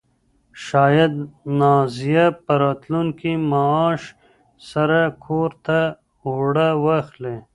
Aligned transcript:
شاید 0.65 1.13
نازیه 1.59 2.25
په 2.45 2.53
راتلونکي 2.63 3.33
معاش 3.51 4.01
سره 4.69 4.99
کور 5.25 5.49
ته 5.65 5.79
اوړه 6.25 6.69
واخلي. 6.85 7.37